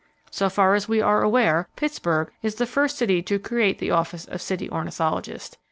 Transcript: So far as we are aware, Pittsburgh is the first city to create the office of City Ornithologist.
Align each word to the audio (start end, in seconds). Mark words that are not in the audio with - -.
So 0.31 0.49
far 0.49 0.73
as 0.73 0.87
we 0.89 0.99
are 0.99 1.21
aware, 1.21 1.67
Pittsburgh 1.75 2.31
is 2.41 2.55
the 2.55 2.65
first 2.65 2.97
city 2.97 3.21
to 3.21 3.37
create 3.37 3.77
the 3.77 3.91
office 3.91 4.25
of 4.25 4.41
City 4.41 4.67
Ornithologist. 4.67 5.59